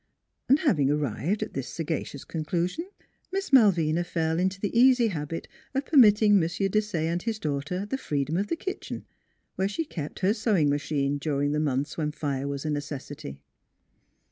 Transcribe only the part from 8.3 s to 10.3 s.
of the kitchen, where she kept